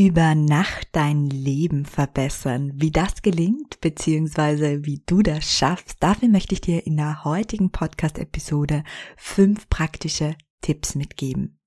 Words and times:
Über 0.00 0.34
Nacht 0.34 0.88
dein 0.92 1.26
Leben 1.26 1.84
verbessern. 1.84 2.72
Wie 2.74 2.90
das 2.90 3.20
gelingt, 3.20 3.82
beziehungsweise 3.82 4.86
wie 4.86 5.02
du 5.04 5.20
das 5.20 5.44
schaffst, 5.44 6.02
dafür 6.02 6.28
möchte 6.28 6.54
ich 6.54 6.62
dir 6.62 6.86
in 6.86 6.96
der 6.96 7.22
heutigen 7.24 7.70
Podcast-Episode 7.70 8.82
fünf 9.18 9.68
praktische 9.68 10.36
Tipps 10.62 10.94
mitgeben. 10.94 11.58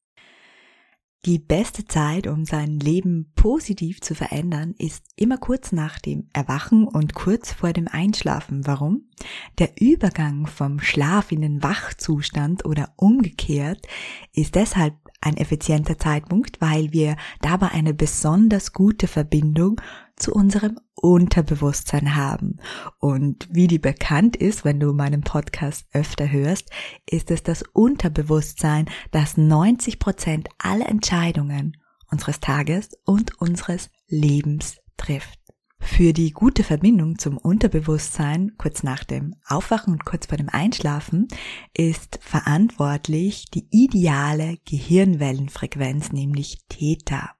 Die 1.25 1.37
beste 1.37 1.85
Zeit, 1.85 2.25
um 2.25 2.43
sein 2.43 2.79
Leben 2.79 3.31
positiv 3.35 4.01
zu 4.01 4.15
verändern, 4.15 4.73
ist 4.79 5.05
immer 5.15 5.37
kurz 5.37 5.71
nach 5.71 5.99
dem 5.99 6.27
Erwachen 6.33 6.87
und 6.87 7.13
kurz 7.13 7.53
vor 7.53 7.71
dem 7.71 7.87
Einschlafen. 7.87 8.65
Warum? 8.65 9.11
Der 9.59 9.79
Übergang 9.79 10.47
vom 10.47 10.79
Schlaf 10.79 11.31
in 11.31 11.41
den 11.41 11.61
Wachzustand 11.61 12.65
oder 12.65 12.93
umgekehrt 12.97 13.87
ist 14.33 14.55
deshalb 14.55 14.95
ein 15.23 15.37
effizienter 15.37 15.97
Zeitpunkt, 15.97 16.59
weil 16.61 16.91
wir 16.91 17.15
dabei 17.41 17.69
eine 17.69 17.93
besonders 17.93 18.73
gute 18.73 19.07
Verbindung 19.07 19.79
zu 20.15 20.33
unserem 20.33 20.79
Unterbewusstsein 20.95 22.15
haben. 22.15 22.57
Und 22.99 23.47
wie 23.51 23.67
die 23.67 23.79
bekannt 23.79 24.35
ist, 24.35 24.63
wenn 24.63 24.79
du 24.79 24.93
meinen 24.93 25.21
Podcast 25.21 25.85
öfter 25.93 26.31
hörst, 26.31 26.69
ist 27.09 27.31
es 27.31 27.43
das 27.43 27.63
Unterbewusstsein, 27.73 28.89
das 29.11 29.37
90 29.37 29.99
Prozent 29.99 30.49
aller 30.59 30.87
Entscheidungen 30.87 31.77
unseres 32.11 32.39
Tages 32.39 32.89
und 33.05 33.39
unseres 33.41 33.89
Lebens 34.07 34.77
trifft. 34.97 35.42
Für 35.85 36.13
die 36.13 36.31
gute 36.31 36.63
Verbindung 36.63 37.19
zum 37.19 37.37
Unterbewusstsein 37.37 38.53
kurz 38.57 38.83
nach 38.83 39.03
dem 39.03 39.35
Aufwachen 39.45 39.93
und 39.93 40.05
kurz 40.05 40.25
vor 40.25 40.37
dem 40.37 40.49
Einschlafen 40.49 41.27
ist 41.73 42.19
verantwortlich 42.21 43.45
die 43.53 43.67
ideale 43.69 44.57
Gehirnwellenfrequenz, 44.65 46.11
nämlich 46.11 46.59
Theta. 46.69 47.35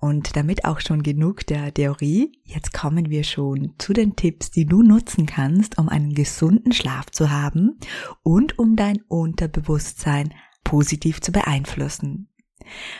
Und 0.00 0.36
damit 0.36 0.64
auch 0.64 0.80
schon 0.80 1.02
genug 1.02 1.46
der 1.46 1.72
Theorie, 1.72 2.32
jetzt 2.44 2.72
kommen 2.72 3.08
wir 3.10 3.24
schon 3.24 3.74
zu 3.78 3.92
den 3.92 4.16
Tipps, 4.16 4.50
die 4.50 4.66
du 4.66 4.82
nutzen 4.82 5.26
kannst, 5.26 5.78
um 5.78 5.88
einen 5.88 6.14
gesunden 6.14 6.72
Schlaf 6.72 7.10
zu 7.10 7.30
haben 7.30 7.78
und 8.22 8.58
um 8.58 8.74
dein 8.74 9.02
Unterbewusstsein 9.06 10.34
positiv 10.64 11.20
zu 11.20 11.30
beeinflussen. 11.30 12.28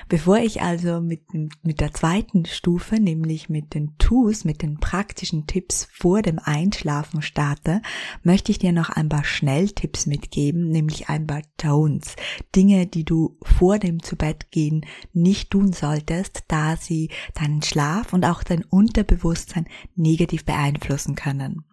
Bevor 0.09 0.39
ich 0.39 0.63
also 0.63 1.01
mit, 1.01 1.23
mit 1.63 1.81
der 1.81 1.93
zweiten 1.93 2.45
Stufe, 2.47 2.97
nämlich 2.97 3.49
mit 3.49 3.75
den 3.75 3.97
Tools, 3.99 4.45
mit 4.45 4.63
den 4.63 4.79
praktischen 4.79 5.47
Tipps 5.47 5.89
vor 5.93 6.23
dem 6.23 6.39
Einschlafen 6.39 7.23
starte, 7.23 7.83
möchte 8.23 8.53
ich 8.53 8.59
dir 8.59 8.73
noch 8.73 8.91
ein 8.91 9.09
paar 9.09 9.25
Schnelltipps 9.25 10.07
mitgeben, 10.07 10.69
nämlich 10.69 11.09
ein 11.09 11.27
paar 11.27 11.43
Tones. 11.57 12.17
Dinge, 12.55 12.87
die 12.87 13.05
du 13.05 13.37
vor 13.43 13.79
dem 13.79 14.03
Zubettgehen 14.03 14.87
nicht 15.13 15.51
tun 15.51 15.73
solltest, 15.73 16.45
da 16.49 16.77
sie 16.77 17.11
deinen 17.35 17.63
Schlaf 17.63 18.13
und 18.13 18.25
auch 18.25 18.43
dein 18.43 18.65
Unterbewusstsein 18.65 19.67
negativ 19.97 20.45
beeinflussen 20.45 21.15
können. 21.15 21.65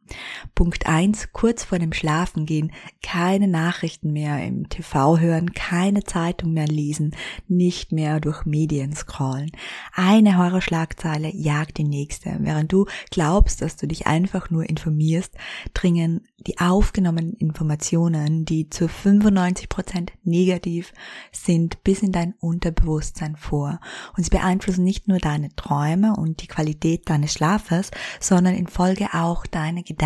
Punkt 0.55 0.87
eins: 0.87 1.29
kurz 1.31 1.63
vor 1.63 1.79
dem 1.79 1.93
Schlafengehen 1.93 2.71
keine 3.01 3.47
Nachrichten 3.47 4.11
mehr 4.11 4.43
im 4.45 4.69
TV 4.69 5.19
hören, 5.19 5.53
keine 5.53 6.03
Zeitung 6.03 6.53
mehr 6.53 6.67
lesen, 6.67 7.16
nicht 7.47 7.91
mehr 7.91 8.19
durch 8.19 8.45
Medien 8.45 8.94
scrollen. 8.94 9.51
Eine 9.94 10.38
Horrorschlagzeile 10.38 11.33
jagt 11.33 11.77
die 11.77 11.83
nächste. 11.83 12.38
Während 12.39 12.71
du 12.71 12.85
glaubst, 13.09 13.61
dass 13.61 13.77
du 13.77 13.88
dich 13.88 14.07
einfach 14.07 14.50
nur 14.50 14.69
informierst, 14.69 15.33
dringen 15.73 16.27
die 16.38 16.59
aufgenommenen 16.59 17.33
Informationen, 17.33 18.45
die 18.45 18.69
zu 18.69 18.88
95 18.88 19.69
Prozent 19.69 20.11
negativ 20.23 20.91
sind, 21.31 21.83
bis 21.83 22.01
in 22.01 22.11
dein 22.11 22.33
Unterbewusstsein 22.39 23.35
vor. 23.35 23.79
Und 24.17 24.23
sie 24.23 24.31
beeinflussen 24.31 24.83
nicht 24.83 25.07
nur 25.07 25.19
deine 25.19 25.55
Träume 25.55 26.16
und 26.16 26.41
die 26.41 26.47
Qualität 26.47 27.09
deines 27.09 27.33
Schlafes, 27.33 27.91
sondern 28.19 28.55
in 28.55 28.67
Folge 28.67 29.09
auch 29.13 29.45
deine 29.45 29.83
Gedanken 29.83 30.00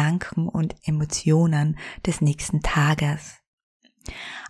und 0.48 0.76
Emotionen 0.84 1.78
des 2.06 2.22
nächsten 2.22 2.62
Tages. 2.62 3.40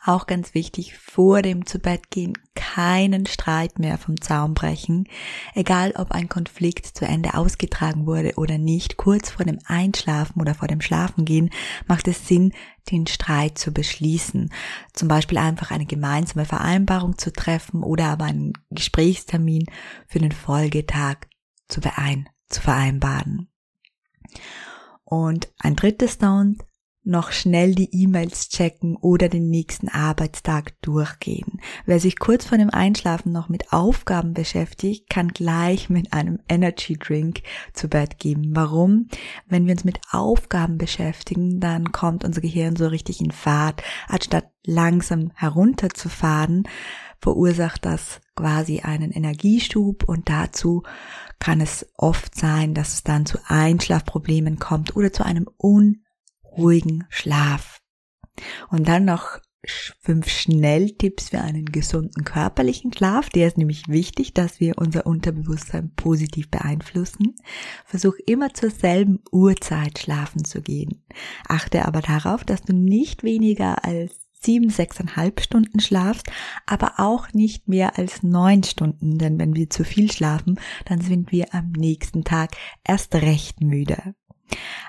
Auch 0.04 0.28
ganz 0.28 0.54
wichtig, 0.54 0.98
vor 0.98 1.42
dem 1.42 1.66
Zubettgehen 1.66 2.38
keinen 2.54 3.26
Streit 3.26 3.80
mehr 3.80 3.98
vom 3.98 4.22
Zaun 4.22 4.54
brechen. 4.54 5.08
Egal 5.56 5.94
ob 5.96 6.12
ein 6.12 6.30
Konflikt 6.30 6.86
zu 6.86 7.06
Ende 7.06 7.34
ausgetragen 7.34 8.06
wurde 8.06 8.34
oder 8.36 8.58
nicht, 8.58 8.98
kurz 8.98 9.32
vor 9.32 9.46
dem 9.46 9.60
Einschlafen 9.66 10.42
oder 10.42 10.54
vor 10.54 10.68
dem 10.68 10.82
Schlafengehen 10.82 11.50
macht 11.88 12.08
es 12.08 12.28
Sinn, 12.28 12.54
den 12.92 13.08
Streit 13.08 13.58
zu 13.58 13.72
beschließen. 13.72 14.52
Zum 14.94 15.08
Beispiel 15.08 15.40
einfach 15.40 15.72
eine 15.72 15.86
gemeinsame 15.86 16.46
Vereinbarung 16.46 17.18
zu 17.18 17.34
treffen 17.34 17.82
oder 17.82 18.06
aber 18.08 18.26
einen 18.26 18.54
Gesprächstermin 18.70 19.66
für 20.08 20.20
den 20.20 20.34
Folgetag 20.34 21.18
zu, 21.68 21.82
beein 21.82 22.30
zu 22.48 22.62
vereinbaren. 22.62 23.48
Und 25.06 25.54
ein 25.60 25.76
drittes 25.76 26.18
Down, 26.18 26.58
noch 27.06 27.32
schnell 27.32 27.76
die 27.76 27.90
E-Mails 27.92 28.50
checken 28.50 28.96
oder 28.96 29.30
den 29.30 29.48
nächsten 29.50 29.90
Arbeitstag 29.90 30.74
durchgehen. 30.82 31.62
Wer 31.86 32.00
sich 32.00 32.18
kurz 32.18 32.46
vor 32.46 32.58
dem 32.58 32.72
Einschlafen 32.72 33.32
noch 33.32 33.48
mit 33.48 33.72
Aufgaben 33.72 34.34
beschäftigt, 34.34 35.08
kann 35.08 35.28
gleich 35.28 35.90
mit 35.90 36.14
einem 36.14 36.40
Energy 36.50 36.98
Drink 36.98 37.44
zu 37.74 37.88
Bett 37.88 38.18
gehen. 38.18 38.56
Warum? 38.56 39.08
Wenn 39.48 39.68
wir 39.68 39.74
uns 39.74 39.84
mit 39.84 40.00
Aufgaben 40.12 40.80
beschäftigen, 40.80 41.60
dann 41.60 41.92
kommt 41.92 42.26
unser 42.26 42.42
Gehirn 42.42 42.76
so 42.76 42.88
richtig 42.88 43.22
in 43.22 43.32
Fahrt. 43.32 43.84
Anstatt 44.08 44.46
langsam 44.66 45.32
herunterzufahren, 45.36 46.64
verursacht 47.22 47.86
das 47.86 48.22
quasi 48.36 48.82
einen 48.82 49.12
Energieschub 49.12 50.04
und 50.04 50.30
dazu 50.30 50.84
kann 51.40 51.62
es 51.62 51.88
oft 51.98 52.36
sein, 52.36 52.74
dass 52.74 52.94
es 52.94 53.04
dann 53.04 53.26
zu 53.26 53.38
Einschlafproblemen 53.46 54.60
kommt 54.60 54.96
oder 54.96 55.12
zu 55.12 55.26
einem 55.26 55.48
un 55.58 56.04
ruhigen 56.44 57.06
Schlaf. 57.10 57.82
Und 58.70 58.88
dann 58.88 59.06
noch 59.06 59.40
fünf 60.02 60.30
Schnelltipps 60.30 61.30
für 61.30 61.42
einen 61.42 61.66
gesunden 61.66 62.24
körperlichen 62.24 62.94
Schlaf. 62.94 63.30
Der 63.30 63.48
ist 63.48 63.58
nämlich 63.58 63.88
wichtig, 63.88 64.34
dass 64.34 64.60
wir 64.60 64.78
unser 64.78 65.06
Unterbewusstsein 65.06 65.92
positiv 65.96 66.50
beeinflussen. 66.50 67.36
Versuch 67.86 68.16
immer 68.26 68.54
zur 68.54 68.70
selben 68.70 69.20
Uhrzeit 69.32 70.00
schlafen 70.00 70.46
zu 70.46 70.62
gehen. 70.62 71.04
Achte 71.48 71.86
aber 71.86 72.02
darauf, 72.02 72.44
dass 72.44 72.62
du 72.62 72.74
nicht 72.74 73.24
weniger 73.24 73.84
als 73.84 74.25
sieben, 74.42 74.70
sechseinhalb 74.70 75.42
Stunden 75.42 75.80
schlafst, 75.80 76.32
aber 76.66 76.94
auch 76.98 77.34
nicht 77.34 77.68
mehr 77.68 77.98
als 77.98 78.24
neun 78.24 78.64
Stunden, 78.64 79.18
denn 79.18 79.40
wenn 79.40 79.56
wir 79.56 79.70
zu 79.70 79.84
viel 79.84 80.12
schlafen, 80.12 80.60
dann 80.86 81.02
sind 81.02 81.32
wir 81.32 81.54
am 81.54 81.72
nächsten 81.72 82.24
Tag 82.24 82.56
erst 82.84 83.16
recht 83.16 83.62
müde. 83.62 84.16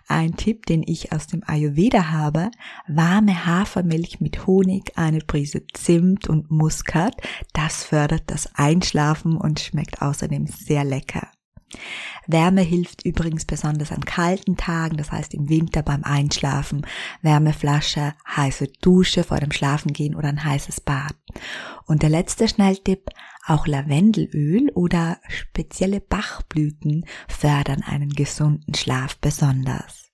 Ein 0.06 0.36
Tipp, 0.36 0.66
den 0.66 0.82
ich 0.86 1.12
aus 1.12 1.26
dem 1.26 1.42
Ayurveda 1.44 2.10
habe, 2.10 2.50
warme 2.86 3.46
Hafermilch 3.46 4.20
mit 4.20 4.46
Honig, 4.46 4.92
eine 4.96 5.20
Prise 5.20 5.62
Zimt 5.72 6.28
und 6.28 6.50
Muskat. 6.50 7.14
Das 7.52 7.84
fördert 7.84 8.24
das 8.26 8.54
Einschlafen 8.54 9.36
und 9.36 9.58
schmeckt 9.58 10.02
außerdem 10.02 10.46
sehr 10.46 10.84
lecker. 10.84 11.28
Wärme 12.26 12.62
hilft 12.62 13.04
übrigens 13.04 13.44
besonders 13.44 13.92
an 13.92 14.04
kalten 14.04 14.56
Tagen, 14.56 14.96
das 14.96 15.12
heißt 15.12 15.34
im 15.34 15.48
Winter 15.48 15.82
beim 15.82 16.04
Einschlafen. 16.04 16.86
Wärmeflasche, 17.22 18.14
heiße 18.28 18.68
Dusche 18.80 19.24
vor 19.24 19.38
dem 19.38 19.52
Schlafengehen 19.52 20.14
oder 20.14 20.28
ein 20.28 20.44
heißes 20.44 20.80
Bad. 20.80 21.14
Und 21.84 22.02
der 22.02 22.10
letzte 22.10 22.48
Schnelltipp, 22.48 23.10
auch 23.46 23.66
Lavendelöl 23.66 24.70
oder 24.74 25.18
spezielle 25.28 26.00
Bachblüten 26.00 27.04
fördern 27.28 27.82
einen 27.82 28.10
gesunden 28.10 28.74
Schlaf 28.74 29.18
besonders. 29.18 30.05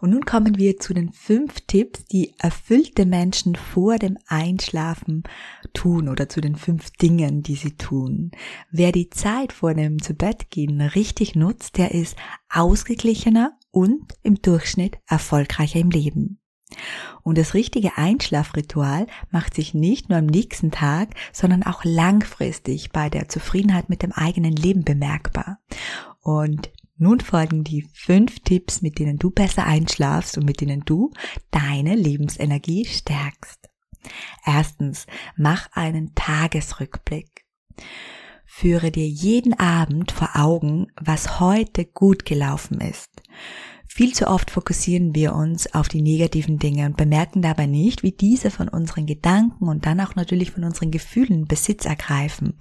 Und 0.00 0.10
nun 0.10 0.24
kommen 0.24 0.58
wir 0.58 0.78
zu 0.78 0.94
den 0.94 1.12
fünf 1.12 1.60
Tipps, 1.66 2.04
die 2.04 2.34
erfüllte 2.38 3.06
Menschen 3.06 3.56
vor 3.56 3.98
dem 3.98 4.16
Einschlafen 4.26 5.24
tun 5.72 6.08
oder 6.08 6.28
zu 6.28 6.40
den 6.40 6.56
fünf 6.56 6.90
Dingen, 6.90 7.42
die 7.42 7.56
sie 7.56 7.76
tun. 7.76 8.30
Wer 8.70 8.92
die 8.92 9.10
Zeit 9.10 9.52
vor 9.52 9.74
dem 9.74 10.00
Zubettgehen 10.00 10.80
richtig 10.80 11.34
nutzt, 11.34 11.78
der 11.78 11.92
ist 11.92 12.16
ausgeglichener 12.48 13.58
und 13.70 14.14
im 14.22 14.36
Durchschnitt 14.36 14.98
erfolgreicher 15.06 15.80
im 15.80 15.90
Leben. 15.90 16.40
Und 17.22 17.36
das 17.36 17.54
richtige 17.54 17.96
Einschlafritual 17.96 19.06
macht 19.30 19.54
sich 19.54 19.74
nicht 19.74 20.08
nur 20.08 20.18
am 20.18 20.26
nächsten 20.26 20.70
Tag, 20.70 21.14
sondern 21.32 21.64
auch 21.64 21.84
langfristig 21.84 22.92
bei 22.92 23.10
der 23.10 23.28
Zufriedenheit 23.28 23.88
mit 23.88 24.02
dem 24.02 24.12
eigenen 24.12 24.54
Leben 24.54 24.84
bemerkbar. 24.84 25.58
Und 26.20 26.70
nun 27.00 27.20
folgen 27.20 27.64
die 27.64 27.88
fünf 27.94 28.40
Tipps, 28.40 28.82
mit 28.82 28.98
denen 28.98 29.18
du 29.18 29.30
besser 29.30 29.64
einschlafst 29.64 30.36
und 30.36 30.44
mit 30.44 30.60
denen 30.60 30.84
du 30.84 31.12
deine 31.50 31.96
Lebensenergie 31.96 32.84
stärkst. 32.84 33.70
Erstens, 34.44 35.06
mach 35.36 35.72
einen 35.72 36.14
Tagesrückblick. 36.14 37.46
Führe 38.44 38.90
dir 38.90 39.08
jeden 39.08 39.58
Abend 39.58 40.12
vor 40.12 40.30
Augen, 40.34 40.88
was 41.00 41.40
heute 41.40 41.86
gut 41.86 42.26
gelaufen 42.26 42.80
ist. 42.80 43.10
Viel 43.92 44.14
zu 44.14 44.28
oft 44.28 44.52
fokussieren 44.52 45.16
wir 45.16 45.34
uns 45.34 45.74
auf 45.74 45.88
die 45.88 46.00
negativen 46.00 46.60
Dinge 46.60 46.86
und 46.86 46.96
bemerken 46.96 47.42
dabei 47.42 47.66
nicht, 47.66 48.04
wie 48.04 48.12
diese 48.12 48.52
von 48.52 48.68
unseren 48.68 49.04
Gedanken 49.04 49.68
und 49.68 49.84
dann 49.84 50.00
auch 50.00 50.14
natürlich 50.14 50.52
von 50.52 50.62
unseren 50.62 50.92
Gefühlen 50.92 51.46
Besitz 51.46 51.86
ergreifen. 51.86 52.54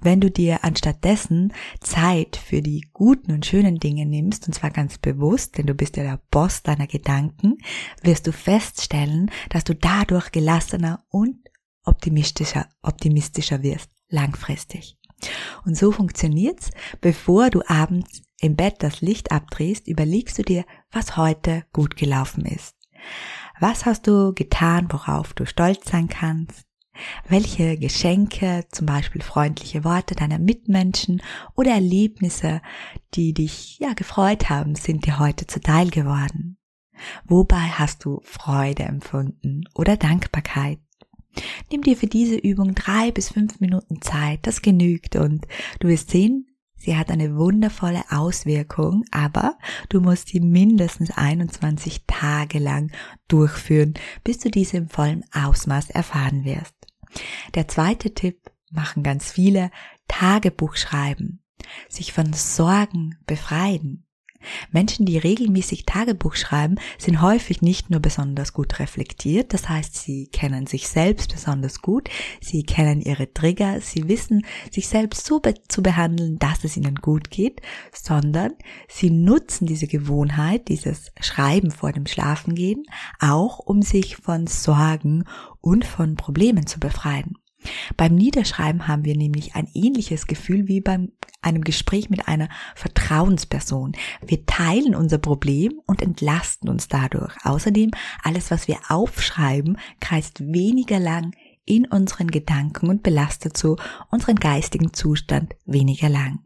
Wenn 0.00 0.20
du 0.20 0.30
dir 0.30 0.62
anstattdessen 0.62 1.52
Zeit 1.80 2.36
für 2.36 2.62
die 2.62 2.88
guten 2.92 3.32
und 3.32 3.44
schönen 3.44 3.80
Dinge 3.80 4.06
nimmst, 4.06 4.46
und 4.46 4.52
zwar 4.54 4.70
ganz 4.70 4.96
bewusst, 4.96 5.58
denn 5.58 5.66
du 5.66 5.74
bist 5.74 5.96
ja 5.96 6.04
der 6.04 6.20
Boss 6.30 6.62
deiner 6.62 6.86
Gedanken, 6.86 7.58
wirst 8.02 8.28
du 8.28 8.32
feststellen, 8.32 9.32
dass 9.50 9.64
du 9.64 9.74
dadurch 9.74 10.30
gelassener 10.30 11.04
und 11.08 11.36
optimistischer, 11.84 12.68
optimistischer 12.82 13.64
wirst, 13.64 13.90
langfristig. 14.08 14.96
Und 15.64 15.76
so 15.76 15.90
funktioniert's, 15.90 16.70
bevor 17.00 17.50
du 17.50 17.62
abends 17.66 18.22
im 18.40 18.56
Bett 18.56 18.76
das 18.80 19.00
Licht 19.00 19.32
abdrehst, 19.32 19.88
überlegst 19.88 20.38
du 20.38 20.42
dir, 20.42 20.64
was 20.90 21.16
heute 21.16 21.64
gut 21.72 21.96
gelaufen 21.96 22.44
ist. 22.44 22.76
Was 23.58 23.86
hast 23.86 24.06
du 24.06 24.34
getan, 24.34 24.88
worauf 24.90 25.32
du 25.32 25.46
stolz 25.46 25.88
sein 25.90 26.08
kannst? 26.08 26.66
Welche 27.28 27.76
Geschenke, 27.76 28.64
zum 28.70 28.86
Beispiel 28.86 29.22
freundliche 29.22 29.84
Worte 29.84 30.14
deiner 30.14 30.38
Mitmenschen 30.38 31.22
oder 31.54 31.72
Erlebnisse, 31.72 32.62
die 33.14 33.34
dich 33.34 33.78
ja 33.78 33.92
gefreut 33.92 34.48
haben, 34.48 34.74
sind 34.74 35.06
dir 35.06 35.18
heute 35.18 35.46
zuteil 35.46 35.90
geworden? 35.90 36.56
Wobei 37.24 37.56
hast 37.56 38.04
du 38.04 38.20
Freude 38.24 38.84
empfunden 38.84 39.64
oder 39.74 39.96
Dankbarkeit? 39.96 40.78
Nimm 41.70 41.82
dir 41.82 41.96
für 41.96 42.06
diese 42.06 42.36
Übung 42.36 42.74
drei 42.74 43.10
bis 43.10 43.28
fünf 43.30 43.60
Minuten 43.60 44.00
Zeit, 44.00 44.46
das 44.46 44.62
genügt 44.62 45.16
und 45.16 45.46
du 45.80 45.88
wirst 45.88 46.10
sehen, 46.10 46.45
Sie 46.76 46.96
hat 46.96 47.10
eine 47.10 47.36
wundervolle 47.36 48.04
Auswirkung, 48.10 49.04
aber 49.10 49.58
du 49.88 50.00
musst 50.00 50.28
sie 50.28 50.40
mindestens 50.40 51.10
21 51.10 52.04
Tage 52.06 52.58
lang 52.58 52.92
durchführen, 53.28 53.94
bis 54.22 54.38
du 54.38 54.50
diese 54.50 54.76
im 54.76 54.88
vollen 54.88 55.24
Ausmaß 55.32 55.90
erfahren 55.90 56.44
wirst. 56.44 56.74
Der 57.54 57.66
zweite 57.68 58.14
Tipp 58.14 58.50
machen 58.70 59.02
ganz 59.02 59.30
viele 59.30 59.70
Tagebuch 60.08 60.76
schreiben, 60.76 61.42
sich 61.88 62.12
von 62.12 62.32
Sorgen 62.32 63.18
befreien. 63.26 64.05
Menschen, 64.70 65.06
die 65.06 65.18
regelmäßig 65.18 65.86
Tagebuch 65.86 66.34
schreiben, 66.34 66.76
sind 66.98 67.20
häufig 67.20 67.62
nicht 67.62 67.90
nur 67.90 68.00
besonders 68.00 68.52
gut 68.52 68.78
reflektiert, 68.78 69.52
das 69.52 69.68
heißt, 69.68 69.96
sie 69.96 70.28
kennen 70.28 70.66
sich 70.66 70.88
selbst 70.88 71.32
besonders 71.32 71.82
gut, 71.82 72.08
sie 72.40 72.62
kennen 72.62 73.00
ihre 73.00 73.32
Trigger, 73.32 73.80
sie 73.80 74.08
wissen, 74.08 74.44
sich 74.70 74.88
selbst 74.88 75.26
so 75.26 75.40
be 75.40 75.54
zu 75.68 75.82
behandeln, 75.82 76.38
dass 76.38 76.64
es 76.64 76.76
ihnen 76.76 76.96
gut 76.96 77.30
geht, 77.30 77.60
sondern 77.92 78.52
sie 78.88 79.10
nutzen 79.10 79.66
diese 79.66 79.86
Gewohnheit, 79.86 80.68
dieses 80.68 81.12
Schreiben 81.20 81.70
vor 81.70 81.92
dem 81.92 82.06
Schlafengehen, 82.06 82.84
auch 83.20 83.58
um 83.58 83.82
sich 83.82 84.16
von 84.16 84.46
Sorgen 84.46 85.24
und 85.60 85.84
von 85.84 86.16
Problemen 86.16 86.66
zu 86.66 86.78
befreien. 86.80 87.36
Beim 87.96 88.14
Niederschreiben 88.14 88.88
haben 88.88 89.04
wir 89.04 89.16
nämlich 89.16 89.54
ein 89.54 89.68
ähnliches 89.74 90.26
Gefühl 90.26 90.68
wie 90.68 90.80
beim 90.80 91.12
einem 91.42 91.62
Gespräch 91.62 92.10
mit 92.10 92.28
einer 92.28 92.48
Vertrauensperson. 92.74 93.92
Wir 94.26 94.44
teilen 94.46 94.94
unser 94.94 95.18
Problem 95.18 95.80
und 95.86 96.02
entlasten 96.02 96.68
uns 96.68 96.88
dadurch. 96.88 97.34
Außerdem, 97.44 97.92
alles, 98.22 98.50
was 98.50 98.68
wir 98.68 98.78
aufschreiben, 98.88 99.78
kreist 100.00 100.40
weniger 100.40 100.98
lang 100.98 101.32
in 101.64 101.86
unseren 101.86 102.30
Gedanken 102.30 102.88
und 102.88 103.02
belastet 103.02 103.56
so 103.56 103.76
unseren 104.10 104.36
geistigen 104.36 104.92
Zustand 104.92 105.54
weniger 105.64 106.08
lang. 106.08 106.40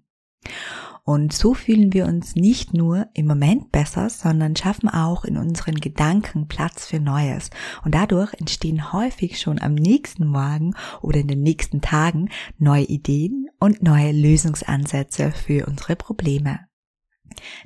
Und 1.04 1.32
so 1.32 1.54
fühlen 1.54 1.92
wir 1.92 2.06
uns 2.06 2.36
nicht 2.36 2.74
nur 2.74 3.08
im 3.14 3.26
Moment 3.26 3.72
besser, 3.72 4.10
sondern 4.10 4.56
schaffen 4.56 4.88
auch 4.88 5.24
in 5.24 5.36
unseren 5.36 5.76
Gedanken 5.76 6.48
Platz 6.48 6.86
für 6.86 7.00
Neues. 7.00 7.50
Und 7.84 7.94
dadurch 7.94 8.34
entstehen 8.34 8.92
häufig 8.92 9.40
schon 9.40 9.60
am 9.60 9.74
nächsten 9.74 10.26
Morgen 10.26 10.74
oder 11.02 11.20
in 11.20 11.28
den 11.28 11.42
nächsten 11.42 11.80
Tagen 11.80 12.28
neue 12.58 12.84
Ideen 12.84 13.48
und 13.58 13.82
neue 13.82 14.12
Lösungsansätze 14.12 15.32
für 15.32 15.66
unsere 15.66 15.96
Probleme. 15.96 16.60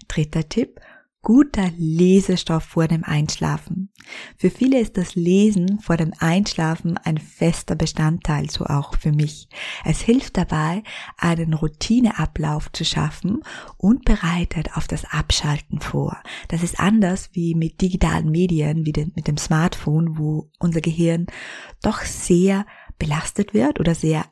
Dritter 0.09 0.49
Tipp, 0.49 0.81
guter 1.25 1.71
Lesestoff 1.77 2.63
vor 2.63 2.87
dem 2.87 3.03
Einschlafen. 3.03 3.91
Für 4.37 4.51
viele 4.51 4.79
ist 4.79 4.97
das 4.99 5.15
Lesen 5.15 5.81
vor 5.81 5.97
dem 5.97 6.13
Einschlafen 6.19 6.99
ein 6.99 7.19
fester 7.19 7.75
Bestandteil, 7.75 8.51
so 8.51 8.67
auch 8.67 8.95
für 8.97 9.11
mich. 9.11 9.49
Es 9.85 10.01
hilft 10.01 10.37
dabei, 10.37 10.83
einen 11.17 11.55
Routineablauf 11.55 12.71
zu 12.73 12.85
schaffen 12.85 13.41
und 13.79 14.05
bereitet 14.05 14.77
auf 14.77 14.87
das 14.87 15.07
Abschalten 15.07 15.81
vor. 15.81 16.23
Das 16.49 16.63
ist 16.63 16.79
anders 16.79 17.31
wie 17.33 17.55
mit 17.55 17.81
digitalen 17.81 18.31
Medien, 18.31 18.85
wie 18.85 19.11
mit 19.17 19.27
dem 19.27 19.39
Smartphone, 19.39 20.19
wo 20.19 20.51
unser 20.59 20.83
Gehirn 20.83 21.27
doch 21.83 22.03
sehr 22.03 22.67
belastet 22.99 23.55
wird 23.55 23.81
oder 23.81 23.95
sehr 23.95 24.27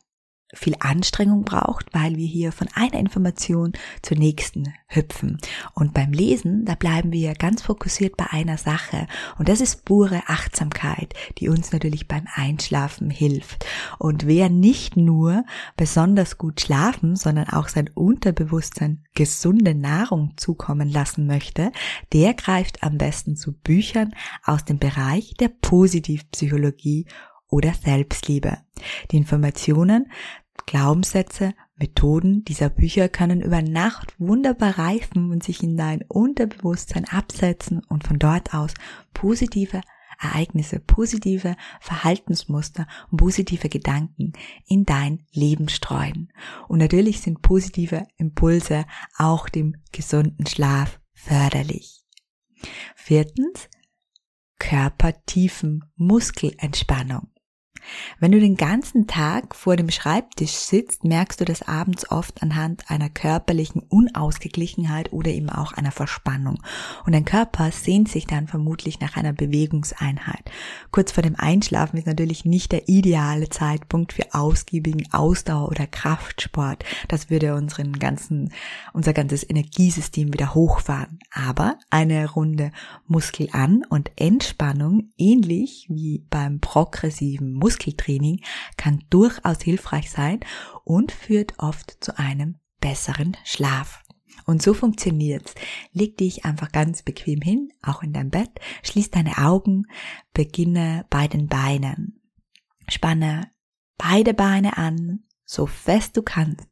viel 0.52 0.74
Anstrengung 0.80 1.44
braucht, 1.44 1.86
weil 1.92 2.16
wir 2.16 2.26
hier 2.26 2.52
von 2.52 2.68
einer 2.74 2.98
Information 2.98 3.72
zur 4.02 4.18
nächsten 4.18 4.74
hüpfen. 4.86 5.38
Und 5.74 5.94
beim 5.94 6.12
Lesen, 6.12 6.64
da 6.64 6.74
bleiben 6.74 7.10
wir 7.12 7.34
ganz 7.34 7.62
fokussiert 7.62 8.16
bei 8.16 8.26
einer 8.30 8.58
Sache. 8.58 9.06
Und 9.38 9.48
das 9.48 9.60
ist 9.60 9.84
pure 9.84 10.22
Achtsamkeit, 10.26 11.14
die 11.38 11.48
uns 11.48 11.72
natürlich 11.72 12.06
beim 12.06 12.26
Einschlafen 12.34 13.08
hilft. 13.08 13.64
Und 13.98 14.26
wer 14.26 14.50
nicht 14.50 14.96
nur 14.96 15.44
besonders 15.76 16.36
gut 16.36 16.60
schlafen, 16.60 17.16
sondern 17.16 17.48
auch 17.48 17.68
sein 17.68 17.88
Unterbewusstsein 17.94 19.04
gesunde 19.14 19.74
Nahrung 19.74 20.34
zukommen 20.36 20.90
lassen 20.90 21.26
möchte, 21.26 21.72
der 22.12 22.34
greift 22.34 22.82
am 22.82 22.98
besten 22.98 23.36
zu 23.36 23.52
Büchern 23.52 24.14
aus 24.44 24.64
dem 24.64 24.78
Bereich 24.78 25.34
der 25.40 25.48
Positivpsychologie 25.48 27.06
oder 27.48 27.74
Selbstliebe. 27.74 28.58
Die 29.10 29.18
Informationen 29.18 30.10
Glaubenssätze, 30.66 31.54
Methoden 31.76 32.44
dieser 32.44 32.70
Bücher 32.70 33.08
können 33.08 33.40
über 33.40 33.62
Nacht 33.62 34.14
wunderbar 34.18 34.78
reifen 34.78 35.30
und 35.30 35.42
sich 35.42 35.62
in 35.62 35.76
dein 35.76 36.02
Unterbewusstsein 36.06 37.04
absetzen 37.06 37.82
und 37.88 38.06
von 38.06 38.18
dort 38.18 38.54
aus 38.54 38.72
positive 39.12 39.80
Ereignisse, 40.20 40.78
positive 40.78 41.56
Verhaltensmuster 41.80 42.86
und 43.10 43.18
positive 43.18 43.68
Gedanken 43.68 44.32
in 44.66 44.84
dein 44.84 45.26
Leben 45.32 45.68
streuen. 45.68 46.32
Und 46.68 46.78
natürlich 46.78 47.20
sind 47.20 47.42
positive 47.42 48.06
Impulse 48.16 48.84
auch 49.18 49.48
dem 49.48 49.76
gesunden 49.90 50.46
Schlaf 50.46 51.00
förderlich. 51.12 52.04
Viertens, 52.94 53.68
körpertiefen 54.58 55.84
Muskelentspannung. 55.96 57.31
Wenn 58.20 58.32
du 58.32 58.40
den 58.40 58.56
ganzen 58.56 59.06
Tag 59.06 59.54
vor 59.54 59.76
dem 59.76 59.90
Schreibtisch 59.90 60.52
sitzt, 60.52 61.04
merkst 61.04 61.40
du 61.40 61.44
das 61.44 61.62
abends 61.62 62.10
oft 62.10 62.42
anhand 62.42 62.88
einer 62.90 63.10
körperlichen 63.10 63.82
Unausgeglichenheit 63.82 65.12
oder 65.12 65.30
eben 65.30 65.50
auch 65.50 65.72
einer 65.72 65.90
Verspannung. 65.90 66.62
Und 67.04 67.12
dein 67.12 67.24
Körper 67.24 67.70
sehnt 67.72 68.08
sich 68.08 68.26
dann 68.26 68.46
vermutlich 68.46 69.00
nach 69.00 69.16
einer 69.16 69.32
Bewegungseinheit. 69.32 70.50
Kurz 70.90 71.12
vor 71.12 71.22
dem 71.22 71.36
Einschlafen 71.36 71.98
ist 71.98 72.06
natürlich 72.06 72.44
nicht 72.44 72.72
der 72.72 72.88
ideale 72.88 73.48
Zeitpunkt 73.48 74.12
für 74.12 74.32
ausgiebigen 74.32 75.12
Ausdauer- 75.12 75.68
oder 75.68 75.86
Kraftsport. 75.86 76.84
Das 77.08 77.30
würde 77.30 77.54
unseren 77.54 77.98
ganzen, 77.98 78.52
unser 78.92 79.12
ganzes 79.12 79.48
Energiesystem 79.48 80.32
wieder 80.32 80.54
hochfahren. 80.54 81.18
Aber 81.32 81.78
eine 81.90 82.30
Runde 82.30 82.72
Muskelan- 83.08 83.84
und 83.88 84.10
Entspannung, 84.16 85.10
ähnlich 85.18 85.86
wie 85.88 86.24
beim 86.30 86.60
progressiven 86.60 87.52
Muskel 87.52 87.71
Muskeltraining 87.72 88.42
kann 88.76 89.02
durchaus 89.08 89.62
hilfreich 89.62 90.10
sein 90.10 90.40
und 90.84 91.10
führt 91.10 91.54
oft 91.58 92.04
zu 92.04 92.18
einem 92.18 92.58
besseren 92.80 93.34
Schlaf. 93.44 94.02
Und 94.44 94.60
so 94.60 94.74
funktioniert's. 94.74 95.54
Leg 95.92 96.18
dich 96.18 96.44
einfach 96.44 96.70
ganz 96.70 97.02
bequem 97.02 97.40
hin, 97.40 97.72
auch 97.80 98.02
in 98.02 98.12
deinem 98.12 98.28
Bett, 98.28 98.50
schließ 98.82 99.10
deine 99.10 99.38
Augen, 99.38 99.86
beginne 100.34 101.06
bei 101.08 101.28
den 101.28 101.46
Beinen. 101.46 102.20
Spanne 102.88 103.50
beide 103.96 104.34
Beine 104.34 104.76
an, 104.76 105.20
so 105.44 105.66
fest 105.66 106.16
du 106.16 106.22
kannst. 106.22 106.68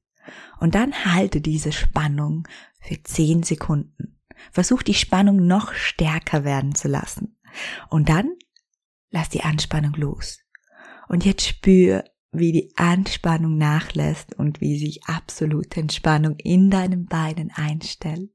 Und 0.58 0.74
dann 0.74 1.06
halte 1.06 1.40
diese 1.40 1.72
Spannung 1.72 2.46
für 2.80 3.02
10 3.02 3.42
Sekunden. 3.42 4.20
Versuch 4.52 4.82
die 4.82 4.94
Spannung 4.94 5.46
noch 5.46 5.72
stärker 5.72 6.44
werden 6.44 6.74
zu 6.74 6.88
lassen. 6.88 7.38
Und 7.88 8.10
dann 8.10 8.34
lass 9.10 9.28
die 9.28 9.42
Anspannung 9.42 9.94
los. 9.94 10.40
Und 11.10 11.24
jetzt 11.24 11.44
spür, 11.44 12.04
wie 12.30 12.52
die 12.52 12.72
Anspannung 12.76 13.58
nachlässt 13.58 14.32
und 14.38 14.60
wie 14.60 14.78
sich 14.78 15.02
absolute 15.06 15.80
Entspannung 15.80 16.36
in 16.36 16.70
deinen 16.70 17.06
Beinen 17.06 17.50
einstellt. 17.52 18.30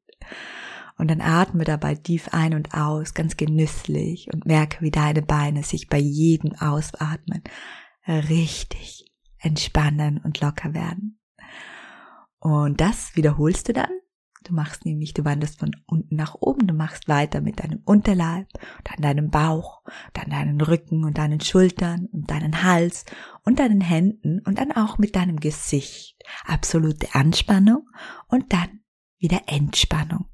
Und 0.97 1.09
dann 1.09 1.21
atme 1.21 1.63
dabei 1.63 1.95
tief 1.95 2.27
ein 2.33 2.53
und 2.53 2.73
aus, 2.73 3.13
ganz 3.13 3.37
genüsslich 3.37 4.27
und 4.33 4.45
merke, 4.45 4.81
wie 4.81 4.91
deine 4.91 5.21
Beine 5.21 5.63
sich 5.63 5.87
bei 5.87 5.99
jedem 5.99 6.53
Ausatmen 6.55 7.43
richtig 8.05 9.05
entspannen 9.37 10.19
und 10.21 10.41
locker 10.41 10.73
werden. 10.73 11.17
Und 12.39 12.81
das 12.81 13.15
wiederholst 13.15 13.69
du 13.69 13.73
dann 13.73 13.91
Du 14.45 14.53
machst 14.53 14.85
nämlich, 14.85 15.15
du 15.15 15.25
wanderst 15.25 15.59
von 15.59 15.75
unten 15.87 16.15
nach 16.15 16.35
oben, 16.35 16.67
du 16.67 16.73
machst 16.75 17.07
weiter 17.07 17.41
mit 17.41 17.63
deinem 17.63 17.81
Unterleib, 17.83 18.47
dann 18.83 19.01
deinem 19.01 19.31
Bauch, 19.31 19.81
dann 20.13 20.29
deinen 20.29 20.61
Rücken 20.61 21.03
und 21.03 21.17
deinen 21.17 21.41
Schultern 21.41 22.07
und 22.11 22.29
deinen 22.29 22.61
Hals 22.61 23.05
und 23.43 23.57
deinen 23.57 23.81
Händen 23.81 24.41
und 24.41 24.59
dann 24.59 24.71
auch 24.71 24.99
mit 24.99 25.15
deinem 25.15 25.39
Gesicht. 25.39 26.21
Absolute 26.45 27.07
Anspannung 27.13 27.89
und 28.27 28.53
dann 28.53 28.81
wieder 29.17 29.41
Entspannung. 29.47 30.25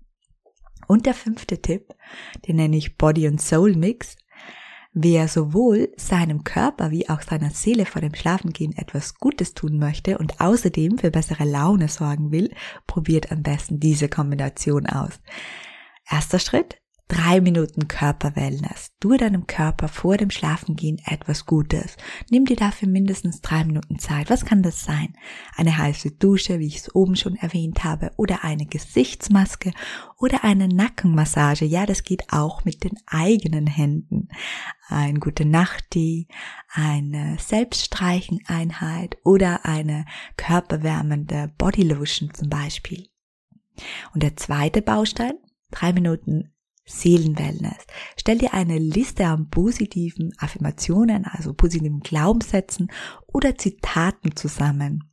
Und 0.87 1.05
der 1.05 1.13
fünfte 1.13 1.61
Tipp, 1.61 1.93
den 2.45 2.57
nenne 2.57 2.75
ich 2.75 2.97
Body 2.97 3.25
and 3.25 3.41
Soul 3.41 3.77
Mix. 3.77 4.17
Wer 4.93 5.29
sowohl 5.29 5.89
seinem 5.95 6.43
Körper 6.43 6.91
wie 6.91 7.07
auch 7.07 7.21
seiner 7.21 7.51
Seele 7.51 7.85
vor 7.85 8.01
dem 8.01 8.13
Schlafengehen 8.13 8.75
etwas 8.77 9.15
Gutes 9.15 9.53
tun 9.53 9.79
möchte 9.79 10.17
und 10.17 10.41
außerdem 10.41 10.97
für 10.97 11.11
bessere 11.11 11.45
Laune 11.45 11.87
sorgen 11.87 12.31
will, 12.31 12.51
probiert 12.87 13.31
am 13.31 13.41
besten 13.41 13.79
diese 13.79 14.09
Kombination 14.09 14.85
aus. 14.87 15.21
Erster 16.09 16.39
Schritt, 16.39 16.81
Drei 17.11 17.41
Minuten 17.41 17.89
Körperwellness. 17.89 18.93
Du 19.01 19.17
deinem 19.17 19.45
Körper 19.45 19.89
vor 19.89 20.15
dem 20.15 20.31
Schlafengehen 20.31 20.97
etwas 21.05 21.45
Gutes. 21.45 21.97
Nimm 22.29 22.45
dir 22.45 22.55
dafür 22.55 22.87
mindestens 22.87 23.41
drei 23.41 23.65
Minuten 23.65 23.99
Zeit. 23.99 24.29
Was 24.29 24.45
kann 24.45 24.63
das 24.63 24.85
sein? 24.85 25.13
Eine 25.57 25.77
heiße 25.77 26.11
Dusche, 26.11 26.59
wie 26.59 26.67
ich 26.67 26.77
es 26.77 26.95
oben 26.95 27.17
schon 27.17 27.35
erwähnt 27.35 27.83
habe, 27.83 28.13
oder 28.15 28.45
eine 28.45 28.65
Gesichtsmaske 28.65 29.73
oder 30.19 30.45
eine 30.45 30.69
Nackenmassage. 30.69 31.65
Ja, 31.65 31.85
das 31.85 32.03
geht 32.03 32.31
auch 32.31 32.63
mit 32.63 32.85
den 32.85 32.97
eigenen 33.07 33.67
Händen. 33.67 34.29
Ein 34.87 35.19
gute 35.19 35.43
Nachttee, 35.43 36.27
eine 36.69 37.35
Selbststreicheneinheit 37.39 39.17
oder 39.25 39.65
eine 39.65 40.05
körperwärmende 40.37 41.51
Bodylotion 41.57 42.33
zum 42.33 42.47
Beispiel. 42.47 43.09
Und 44.13 44.23
der 44.23 44.37
zweite 44.37 44.81
Baustein, 44.81 45.33
drei 45.71 45.91
Minuten 45.91 46.53
Seelenwellness. 46.85 47.85
Stell 48.17 48.39
dir 48.39 48.53
eine 48.53 48.77
Liste 48.77 49.25
an 49.25 49.49
positiven 49.49 50.33
Affirmationen, 50.37 51.25
also 51.25 51.53
positiven 51.53 51.99
Glaubenssätzen 51.99 52.91
oder 53.27 53.57
Zitaten 53.57 54.35
zusammen. 54.35 55.03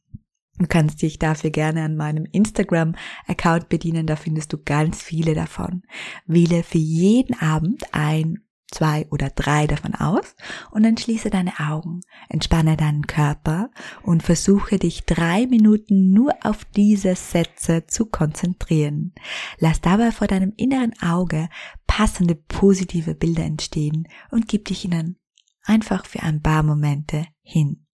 Du 0.58 0.66
kannst 0.66 1.02
dich 1.02 1.18
dafür 1.18 1.50
gerne 1.50 1.84
an 1.84 1.96
meinem 1.96 2.24
Instagram-Account 2.24 3.68
bedienen, 3.68 4.06
da 4.06 4.16
findest 4.16 4.52
du 4.52 4.58
ganz 4.58 5.00
viele 5.00 5.34
davon. 5.34 5.82
Wähle 6.26 6.64
für 6.64 6.78
jeden 6.78 7.38
Abend 7.38 7.84
ein 7.92 8.40
zwei 8.70 9.06
oder 9.10 9.30
drei 9.30 9.66
davon 9.66 9.94
aus 9.94 10.36
und 10.70 10.82
dann 10.82 10.96
schließe 10.96 11.30
deine 11.30 11.58
Augen, 11.58 12.00
entspanne 12.28 12.76
deinen 12.76 13.06
Körper 13.06 13.70
und 14.02 14.22
versuche 14.22 14.78
dich 14.78 15.04
drei 15.04 15.46
Minuten 15.46 16.12
nur 16.12 16.34
auf 16.42 16.64
diese 16.76 17.14
Sätze 17.14 17.86
zu 17.86 18.06
konzentrieren. 18.06 19.14
Lass 19.58 19.80
dabei 19.80 20.12
vor 20.12 20.26
deinem 20.26 20.52
inneren 20.56 20.92
Auge 21.00 21.48
passende 21.86 22.34
positive 22.34 23.14
Bilder 23.14 23.44
entstehen 23.44 24.08
und 24.30 24.48
gib 24.48 24.66
dich 24.66 24.84
ihnen 24.84 25.18
einfach 25.64 26.06
für 26.06 26.22
ein 26.22 26.42
paar 26.42 26.62
Momente 26.62 27.26
hin. 27.42 27.86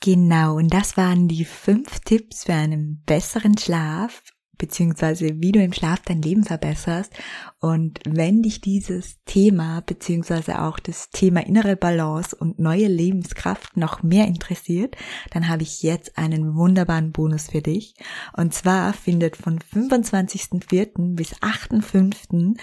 Genau, 0.00 0.56
und 0.56 0.72
das 0.72 0.96
waren 0.96 1.26
die 1.26 1.44
fünf 1.44 2.00
Tipps 2.00 2.44
für 2.44 2.54
einen 2.54 3.02
besseren 3.04 3.58
Schlaf 3.58 4.22
beziehungsweise 4.58 5.40
wie 5.40 5.52
du 5.52 5.62
im 5.62 5.72
Schlaf 5.72 6.00
dein 6.04 6.20
Leben 6.20 6.44
verbesserst. 6.44 7.12
Und 7.60 8.00
wenn 8.06 8.42
dich 8.42 8.60
dieses 8.60 9.22
Thema, 9.24 9.80
beziehungsweise 9.80 10.60
auch 10.62 10.78
das 10.78 11.10
Thema 11.10 11.46
innere 11.46 11.76
Balance 11.76 12.36
und 12.36 12.58
neue 12.58 12.88
Lebenskraft 12.88 13.76
noch 13.76 14.02
mehr 14.02 14.26
interessiert, 14.26 14.96
dann 15.30 15.48
habe 15.48 15.62
ich 15.62 15.82
jetzt 15.82 16.18
einen 16.18 16.54
wunderbaren 16.56 17.12
Bonus 17.12 17.48
für 17.50 17.62
dich. 17.62 17.94
Und 18.36 18.52
zwar 18.52 18.92
findet 18.92 19.36
von 19.36 19.58
25.04. 19.58 21.14
bis 21.14 21.34
8.05 21.36 22.56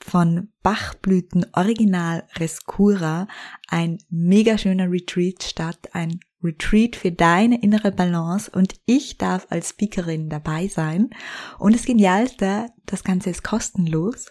von 0.00 0.48
Bachblüten 0.62 1.46
Original 1.52 2.24
Rescura 2.36 3.26
ein 3.68 3.98
mega 4.10 4.58
schöner 4.58 4.90
Retreat 4.90 5.42
statt, 5.42 5.90
ein 5.92 6.20
Retreat 6.42 6.94
für 6.94 7.10
deine 7.10 7.60
innere 7.62 7.90
Balance 7.90 8.50
und 8.50 8.74
ich 8.86 9.18
darf 9.18 9.46
als 9.50 9.70
Speakerin 9.70 10.28
dabei 10.28 10.68
sein. 10.68 11.10
Und 11.58 11.74
das 11.74 11.84
Genialste, 11.84 12.68
das 12.86 13.02
Ganze 13.02 13.30
ist 13.30 13.42
kostenlos. 13.42 14.26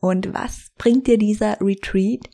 Und 0.00 0.34
was 0.34 0.72
bringt 0.76 1.06
dir 1.06 1.18
dieser 1.18 1.60
Retreat? 1.60 2.28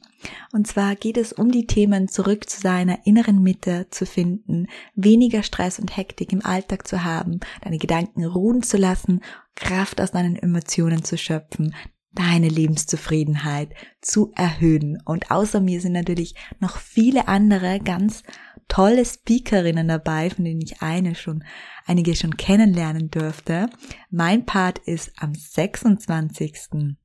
Und 0.53 0.67
zwar 0.67 0.95
geht 0.95 1.17
es 1.17 1.33
um 1.33 1.51
die 1.51 1.67
Themen 1.67 2.09
zurück 2.09 2.49
zu 2.49 2.61
seiner 2.61 3.07
inneren 3.07 3.43
Mitte 3.43 3.89
zu 3.91 4.07
finden, 4.07 4.67
weniger 4.95 5.43
Stress 5.43 5.79
und 5.79 5.97
Hektik 5.97 6.33
im 6.33 6.45
Alltag 6.45 6.87
zu 6.87 7.05
haben, 7.05 7.41
deine 7.63 7.79
Gedanken 7.79 8.25
ruhen 8.25 8.63
zu 8.63 8.77
lassen, 8.77 9.21
Kraft 9.57 10.01
aus 10.01 10.13
deinen 10.13 10.37
Emotionen 10.37 11.05
zu 11.05 11.19
schöpfen, 11.19 11.75
deine 12.15 12.49
Lebenszufriedenheit 12.49 13.71
zu 14.01 14.33
erhöhen. 14.35 14.99
Und 15.05 15.31
außer 15.31 15.61
mir 15.61 15.81
sind 15.81 15.93
natürlich 15.93 16.35
noch 16.61 16.77
viele 16.77 17.29
andere 17.29 17.81
ganz 17.81 18.23
tolle 18.69 19.05
Speakerinnen 19.05 19.89
dabei, 19.89 20.31
von 20.31 20.45
denen 20.45 20.61
ich 20.61 20.83
eine 20.83 21.15
schon, 21.15 21.45
einige 21.87 22.15
schon 22.15 22.37
kennenlernen 22.37 23.11
durfte. 23.11 23.69
Mein 24.11 24.47
Part 24.47 24.79
ist 24.79 25.13
am 25.19 25.35
26. 25.35 26.97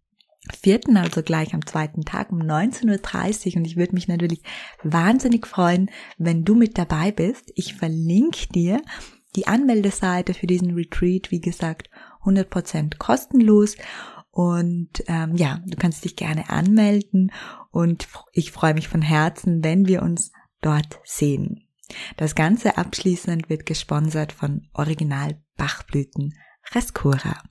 Vierten, 0.62 0.96
also 0.96 1.24
gleich 1.24 1.54
am 1.54 1.66
zweiten 1.66 2.04
Tag 2.04 2.32
um 2.32 2.40
19.30 2.40 3.50
Uhr 3.52 3.58
und 3.58 3.66
ich 3.66 3.76
würde 3.76 3.94
mich 3.94 4.08
natürlich 4.08 4.42
wahnsinnig 4.82 5.46
freuen, 5.46 5.90
wenn 6.18 6.46
du 6.46 6.56
mit 6.56 6.78
dabei 6.78 7.12
bist. 7.12 7.52
Ich 7.56 7.74
verlinke 7.74 8.48
dir 8.54 8.82
die 9.36 9.48
Anmeldeseite 9.48 10.34
für 10.34 10.48
diesen 10.48 10.74
Retreat, 10.74 11.32
wie 11.32 11.42
gesagt, 11.42 11.90
100% 12.24 12.98
kostenlos 12.98 13.76
und 14.38 15.03
ähm, 15.08 15.36
ja, 15.36 15.62
du 15.65 15.75
kannst 15.77 16.06
dich 16.06 16.15
gerne 16.15 16.51
anmelden 16.51 17.32
und 17.72 18.08
ich 18.34 18.51
freue 18.51 18.75
mich 18.75 18.88
von 18.88 19.01
Herzen, 19.01 19.63
wenn 19.63 19.88
wir 19.88 20.03
uns 20.03 20.32
dort 20.62 21.00
sehen. 21.03 21.67
Das 22.17 22.36
Ganze 22.36 22.77
abschließend 22.77 23.50
wird 23.50 23.65
gesponsert 23.65 24.32
von 24.32 24.67
Original 24.74 25.41
Bachblüten 25.56 26.36
Rescura. 26.75 27.41